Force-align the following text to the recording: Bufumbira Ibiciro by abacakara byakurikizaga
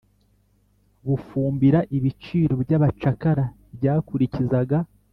Bufumbira 1.05 1.79
Ibiciro 1.97 2.53
by 2.63 2.71
abacakara 2.77 3.45
byakurikizaga 3.77 4.77